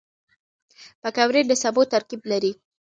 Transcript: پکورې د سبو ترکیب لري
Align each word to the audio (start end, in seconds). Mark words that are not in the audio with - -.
پکورې 1.01 1.41
د 1.45 1.51
سبو 1.63 1.81
ترکیب 1.93 2.21
لري 2.31 2.51